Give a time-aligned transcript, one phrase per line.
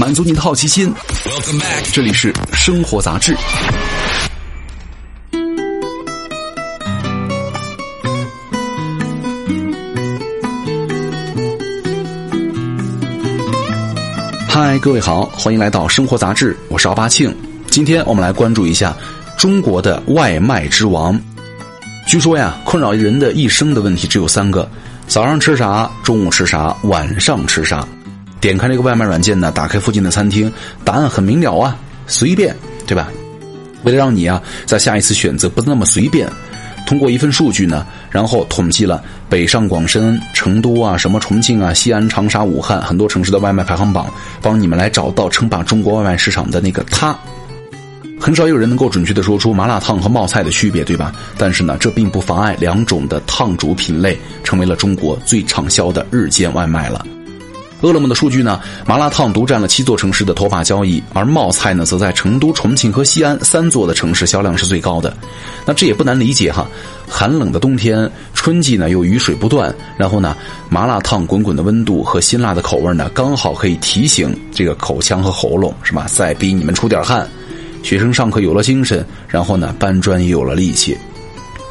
[0.00, 0.90] 满足你的好奇心。
[1.92, 3.36] 这里是生活杂志。
[14.48, 17.36] 嗨，各位好，欢迎来到生活杂志，我是奥巴庆。
[17.66, 18.96] 今天我们来关注一下
[19.36, 21.20] 中国的外卖之王。
[22.08, 24.66] 据说呀，困扰人的一生的问题只有三个：
[25.06, 27.86] 早上吃啥，中午吃啥，晚上吃啥。
[28.40, 30.50] 点开这个外卖软件呢，打开附近的餐厅，
[30.84, 32.56] 答案很明了啊，随便，
[32.86, 33.08] 对吧？
[33.84, 36.28] 为了让你啊在下一次选择不那么随便。
[36.86, 44.12] 通过一份数据呢，然后统计了北上广深、成都啊、什么重庆啊、西安、长沙、武汉很多城市的外卖排行榜，
[44.42, 47.16] 帮你们来找到称霸中国外卖市场的那个他。
[48.18, 51.14] 很少有人能够准确的说出麻辣烫和冒菜的区别，对吧？
[51.38, 57.06] 但是呢，这并不妨碍两种的烫煮品类成为了中国最畅销的日间外卖了。
[57.82, 65.16] 饿了么的数据呢，麻辣烫独占了七座城市的头把交易，而冒菜呢，则在成都、重庆和西安三座的城市销量是最高的。
[65.64, 66.66] 那这也不难理解哈，
[67.08, 70.36] 寒冷的冬天，春季呢又雨水不断，然后呢，
[70.68, 76.06] 麻辣烫滚滚的温度和辛辣的口味呢，刚好可以提醒这个口腔和喉咙，是吧？
[76.08, 77.26] 再逼你们出点汗，
[77.82, 80.96] 学生上课有了精神，然后呢，搬砖也有了力气。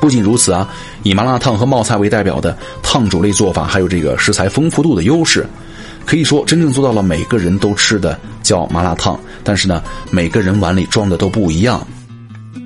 [0.02, 0.68] 不仅如此啊，
[1.04, 5.46] 以麻辣烫和冒菜为代表的烫煮类做法，还有这个食材丰富度的优势。
[6.10, 11.86] 可以说，真正做到了每个人都吃的叫麻辣烫，但是呢，每个人碗里装的都不一样。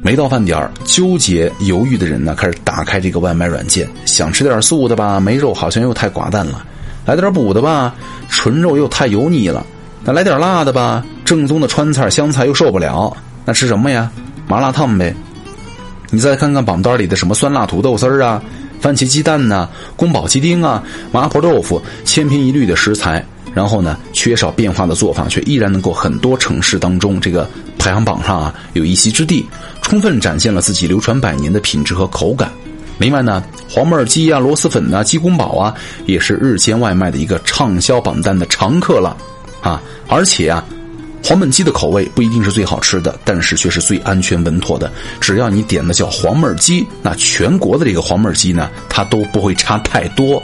[0.02, 6.66] 没到饭点儿，纠结犹豫的人呢，开始打开这个外卖软件，想吃点素的吧，没肉好像又太寡淡了；
[7.06, 7.94] 来点补的吧，
[8.30, 9.62] 纯肉又太油腻了；
[10.06, 13.14] 那来点辣的吧，正宗的川菜香菜又受不了。
[13.44, 14.10] 那吃什么呀？
[14.48, 15.14] 麻辣烫呗。
[16.12, 18.42] 你再看看榜单里的什么酸辣土豆丝儿啊。
[18.80, 29.46] 番茄鸡蛋呐，宫保鸡丁啊，麻婆豆腐，千篇一律的食材，然后呢，缺少变化的做法，却依然能够很多城市当中这个排行榜上啊有一席之地，
[29.82, 32.52] 充分展现了自己流传百年的品质和口感。
[32.98, 35.74] 另外呢，黄焖鸡啊，螺蛳粉啊，鸡公煲啊，
[36.06, 39.16] 也是日间外卖的一个畅销榜单的常客了
[39.62, 40.64] 啊，而且啊。
[41.26, 44.92] 黄焖鸡的口味不一定是最好吃的，但是却是最安全稳妥的。
[45.22, 50.44] 只要你点的叫黄焖鸡，那全国的这个黄焖鸡呢，它都不会差太多。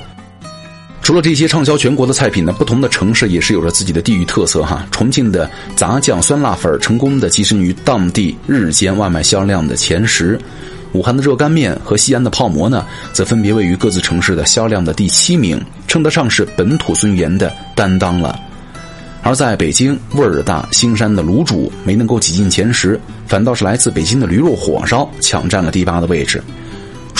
[1.10, 4.86] 除了这些畅销全国的菜品呢，不同的城市也是有着自己的地域特色哈。
[4.92, 10.40] 重庆的杂酱酸辣粉成功的跻身于当地日间外卖销量的前十，
[10.92, 18.40] 武汉的热干面和西安的泡馍呢，则分别位于各自城市的销量的第七名，称得上是本土尊严的担当了。
[19.24, 26.40] 而在北京，味儿大兴山的卤煮没能够挤进前十，反倒是来自北京的驴肉火烧抢占了第八的位置。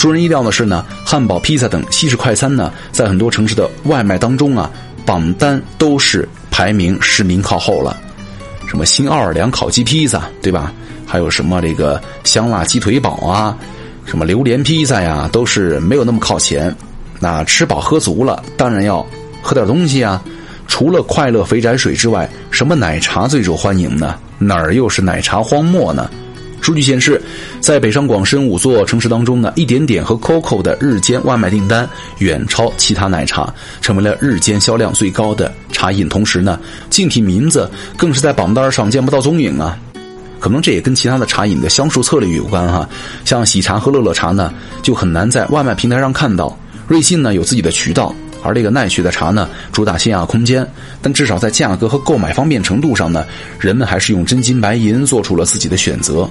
[0.00, 4.70] 出人意料的是呢，汉堡、披萨等西式快餐呢，在很多城市的外卖当中啊，
[5.04, 7.94] 榜单都是排名十名靠后了。
[8.66, 10.72] 什么新奥尔良烤鸡披萨，对吧？
[11.06, 13.54] 还有什么这个香辣鸡腿堡啊，
[14.06, 16.74] 什么榴莲披萨呀，都是没有那么靠前。
[17.18, 19.06] 那吃饱喝足了，当然要
[19.42, 20.24] 喝点东西啊。
[20.66, 24.14] 除了快乐肥宅水之外，什么奶茶最受欢迎呢？
[24.38, 26.10] 哪儿又是奶茶荒漠呢？
[26.60, 27.20] 数据显示，
[27.60, 31.88] 在北上广深五座城市当中呢，一点点和 COCO 的日间外卖订单
[32.18, 36.08] 远超其他奶茶，成为了日间销量最高的茶饮。
[36.08, 36.60] 同时呢，
[36.90, 39.78] 竞品名字更是在榜单上见不到踪影啊。
[40.38, 42.88] 可能这也跟其他的茶饮的销售策略有关哈。
[43.24, 46.58] 像喜茶和乐乐茶呢，就很难在外卖平台上看到。
[46.86, 48.14] 瑞幸呢，有自己的渠道。
[48.42, 50.66] 而这个奈雪的茶呢，主打线下空间，
[51.02, 53.26] 但至少在价格和购买方便程度上呢，
[53.58, 56.26] 人们还是用真金白银做出了自己的选择。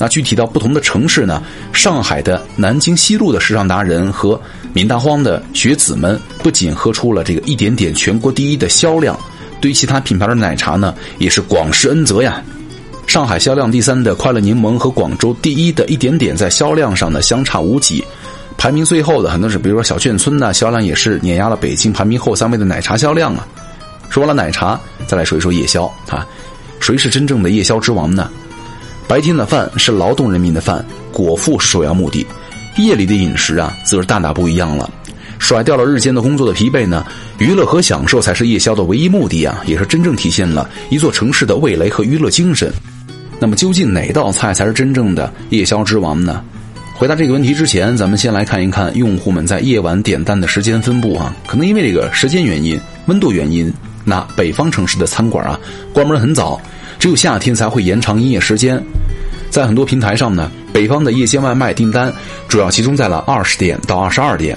[0.00, 1.42] 那具体到不同的城市呢，
[1.74, 4.40] 上海的南京西路的时尚达人和
[4.72, 9.14] 闽大荒的学子们，不仅喝出了这个一点点全国第一的销量，
[9.60, 12.42] 对于其他品牌的奶茶呢，也是广施恩泽呀。
[13.06, 18.02] 上海销量第三的快乐柠檬和广州第一的一点点，在销量上呢相差无几。
[18.56, 23.46] 排名最后的很多是，比如说小卷村呢，销量也是碾压了北京排名后三位的奶茶销量啊。
[24.08, 26.26] 说完了奶茶，再来说一说夜宵啊，
[26.78, 28.30] 谁是真正的夜宵之王呢？
[29.10, 32.24] 白天的饭是劳动人民的饭，果腹是首要目的，
[32.76, 34.88] 夜里的饮食啊，则是大大不一样了。
[35.40, 37.04] 甩掉了日间的工作的疲惫呢，
[37.38, 42.72] 娱乐和享受才是夜宵的唯一目的啊，也是真正体现了一座城市的味蕾和娱乐精神。
[43.40, 46.44] 那么究竟哪道菜才是真正的夜宵之王呢？
[46.94, 51.34] 回答这个问题之前，咱们先来看一看用户们在夜晚点单的时间分布啊。
[51.48, 53.74] 可能因为这个时间原因、温度原因，
[54.04, 55.58] 那北方城市的餐馆啊
[55.92, 56.60] 关门很早，
[57.00, 58.80] 只有夏天才会延长营业时间。
[59.50, 62.12] 在很多平台上呢，北方的夜间外卖订单
[62.48, 64.56] 主要集中在了二十点到二十二点。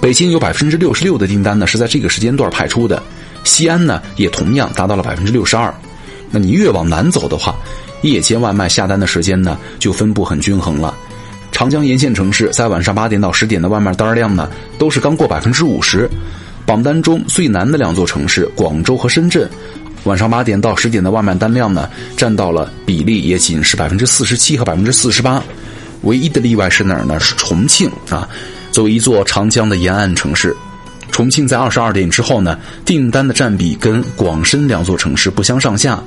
[0.00, 3.02] 北京有百分之六十六的订单呢是在这个时间段派出的。
[3.44, 5.74] 西安呢也同样达到了百分之六十二。
[6.30, 7.56] 那你越往南走的话，
[8.02, 10.94] 夜间外卖下单的时间呢就分布很均衡了。
[11.50, 16.08] 长江沿线城市在晚上八点到十点的外卖单量呢都是刚过百分之五十。
[16.66, 19.50] 榜单中最难的两座城市广州和深圳，
[20.04, 25.42] 晚上八点到十点的外卖单量呢占到了比例也仅是百分之四十七和百分之四十八。
[26.02, 27.20] 唯一的例外是哪儿呢？
[27.20, 28.26] 是重庆啊，
[28.72, 30.56] 作为一座长江的沿岸城市。
[31.10, 36.02] 重庆在二十二点之后呢，订单的占比跟广深两座城市不相上下。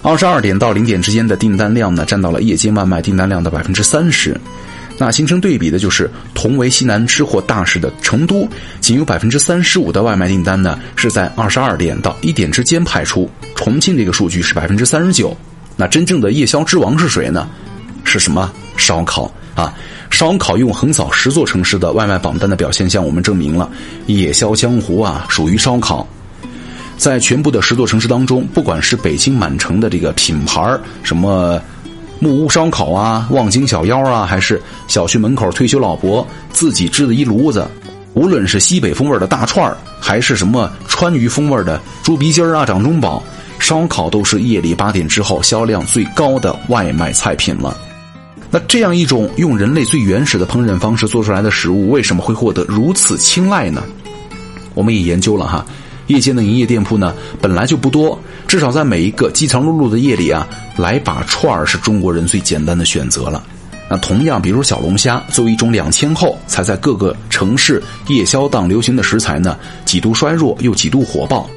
[0.00, 4.34] 二十二点到零点之间的订单量呢，占到了夜间外卖订单量的百分之三十。
[5.02, 8.46] 那形成对比的就是同为西南吃货大市的成都，
[8.82, 13.26] 仅有百分之三十五的外卖订单呢是在二十二点到一点之间派出。
[13.54, 15.34] 重庆这个数据是百分之三十九。
[15.74, 17.48] 那真正的夜宵之王是谁呢？
[18.04, 18.52] 是什么？
[18.76, 19.72] 烧烤啊！
[20.10, 23.70] 烧烤用横扫十座城市的外卖榜单的表现向我们证明了，
[24.04, 26.06] 夜宵江湖啊，属于烧烤。
[26.98, 31.58] 在全部的十座城市当中，不管是北京满城的这个品牌什么
[32.22, 37.66] 木屋烧烤啊、望京小腰啊，还是小区门口退休老伯自己支的一炉子，
[38.12, 43.22] 无论是西北风味的大串儿，还是什么川渝风味的猪鼻筋儿啊、掌中宝，
[43.58, 47.74] 烧烤都是夜里八点之后销量最高的外卖菜品了。
[48.50, 53.82] 那这样一种用人类最原始的烹饪方式做出来的食物，为什么会获得如此青睐呢？
[54.74, 55.64] 我们也研究了哈，
[56.08, 60.44] 夜间的营业店铺呢本来就不多，至少在每一个饥肠辘辘的夜里啊，
[60.76, 63.40] 来把串儿是中国人最简单的选择了。
[63.88, 71.48] 那同样，比如小龙虾作为一种两千后才在各个城市夜宵档流行的食材呢，几度衰弱又几度火爆。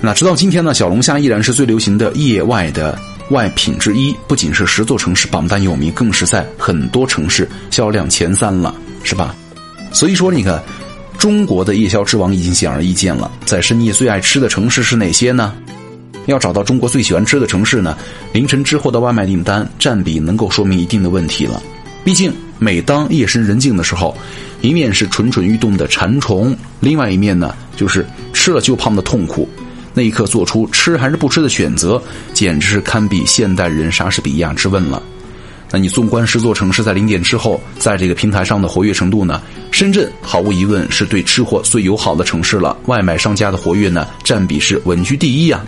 [0.00, 2.98] 那直到今天呢，小龙虾依然是最流行的夜外的。
[3.30, 9.34] 外品之一，不仅是十座城市榜单有名，更是在很多城市销量前三了，是吧？
[9.92, 10.62] 所以说，你看，
[11.16, 13.32] 中国的夜宵之王已经显而易见了。
[13.46, 15.54] 在深夜最爱吃的城市是哪些呢？
[16.26, 17.96] 要找到中国最喜欢吃的城市呢？
[18.32, 21.62] 凌晨之后的外卖订单占比能够说明一定的问题了。
[22.04, 24.16] 毕竟，每当夜深人静的时候，
[24.60, 29.48] 一面是蠢蠢欲动的馋虫，另外一面呢，就是吃了就胖的痛苦。
[29.94, 32.02] 那一刻做出吃还是不吃的选择，
[32.32, 35.02] 简直是堪比现代人莎士比亚之问了。
[35.70, 39.40] 那你纵观十座城市在零点之后，在这个平台上的活跃程度呢？
[39.70, 45.64] 深圳毫无疑问是对吃货最友好的城市了，外卖商家的活跃呢占比是稳居第一呀。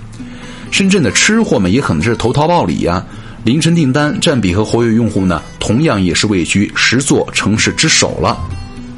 [0.70, 3.04] 深圳的吃货们也可能是投桃报李呀，
[3.44, 8.38] 凌晨订单占比和活跃用户呢，同样也是位居十座城市之首了。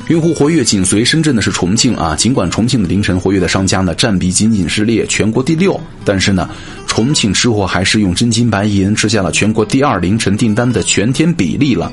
[0.09, 6.49] 用户活跃紧随深圳的是重庆啊，尽管重庆的凌晨活跃的商家呢占比仅仅是列全国第六，但是呢，
[6.87, 11.93] 重庆吃货还是用真金白银吃下了全国第二凌晨订单的全天比例了。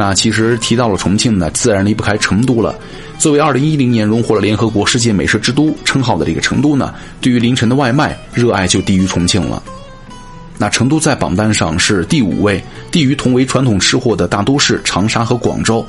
[0.00, 2.72] 那其实提到了重庆呢，自然离不开成都了。
[3.18, 9.60] 作为二零一零年荣获了联合国世界美食之都称号的这个成都呢，对于凌晨的外卖热爱就低于重庆了。
[10.56, 12.62] 那成都在榜单上是第五位，
[12.92, 15.84] 低于同为传统吃货的大都市长沙和广州。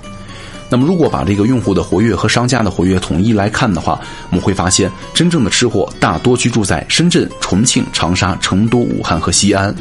[0.71, 4.01] 那么，如果把这个用户的活跃和商家的活跃统一来看的话，
[4.31, 9.75] 我们会发现，真正的吃货大多居住在深圳、重庆、长沙、成都、武汉和西安。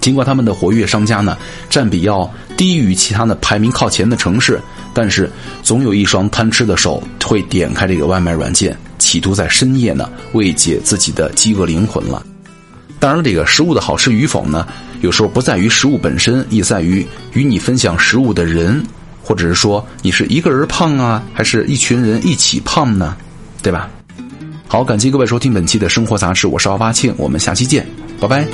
[0.00, 1.36] 尽管他们的活跃商家呢
[1.68, 4.60] 占比要低于其他的排名靠前的城市，
[4.92, 5.30] 但是
[5.62, 12.22] 总有一双贪吃的手会点开这个外卖软件，企图在深夜呢慰藉自己的饥饿灵魂了。
[12.98, 14.66] 当然，这个食物的好吃与否呢，
[15.00, 18.82] 有时候不在于食物本身，也在于与你分享食物的人。
[19.22, 23.16] 或者是说你是一个人胖啊，还是一群人一起胖呢？
[23.62, 23.88] 对吧？
[24.66, 27.86] 好，感谢各位收听本期的生活杂志，我是奥巴庆，我们下期见，
[28.18, 28.44] 拜拜。